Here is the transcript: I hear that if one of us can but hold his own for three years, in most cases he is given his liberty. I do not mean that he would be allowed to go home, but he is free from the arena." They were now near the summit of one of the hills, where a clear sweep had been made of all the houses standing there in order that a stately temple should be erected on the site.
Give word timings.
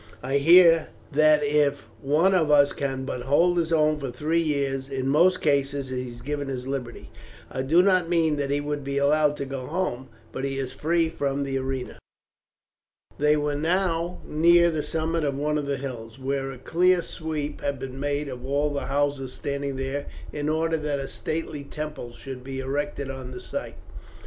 I 0.23 0.37
hear 0.39 0.87
that 1.11 1.43
if 1.43 1.87
one 2.01 2.33
of 2.33 2.49
us 2.49 2.73
can 2.73 3.05
but 3.05 3.21
hold 3.21 3.59
his 3.59 3.71
own 3.71 3.99
for 3.99 4.09
three 4.09 4.39
years, 4.41 4.89
in 4.89 5.07
most 5.07 5.41
cases 5.43 5.89
he 5.89 6.09
is 6.09 6.21
given 6.23 6.47
his 6.47 6.65
liberty. 6.65 7.11
I 7.51 7.61
do 7.61 7.83
not 7.83 8.09
mean 8.09 8.37
that 8.37 8.49
he 8.49 8.61
would 8.61 8.83
be 8.83 8.97
allowed 8.97 9.37
to 9.37 9.45
go 9.45 9.67
home, 9.67 10.09
but 10.31 10.43
he 10.43 10.57
is 10.57 10.71
free 10.73 11.07
from 11.07 11.43
the 11.43 11.59
arena." 11.59 11.99
They 13.19 13.37
were 13.37 13.53
now 13.53 14.17
near 14.25 14.71
the 14.71 14.81
summit 14.81 15.23
of 15.23 15.37
one 15.37 15.59
of 15.59 15.67
the 15.67 15.77
hills, 15.77 16.17
where 16.17 16.51
a 16.51 16.57
clear 16.57 17.03
sweep 17.03 17.61
had 17.61 17.77
been 17.77 17.99
made 17.99 18.27
of 18.27 18.43
all 18.43 18.73
the 18.73 18.87
houses 18.87 19.33
standing 19.33 19.75
there 19.75 20.07
in 20.33 20.49
order 20.49 20.77
that 20.77 20.97
a 20.97 21.07
stately 21.07 21.63
temple 21.63 22.11
should 22.13 22.43
be 22.43 22.59
erected 22.59 23.11
on 23.11 23.29
the 23.29 23.39
site. 23.39 23.77